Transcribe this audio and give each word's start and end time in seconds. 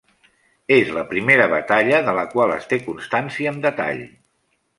És 0.77 0.87
la 0.95 1.03
primera 1.11 1.45
batalla 1.51 1.99
de 2.07 2.15
la 2.21 2.25
qual 2.33 2.55
es 2.57 2.67
té 2.73 2.81
constància 2.89 3.53
amb 3.53 3.63
detall. 3.69 4.03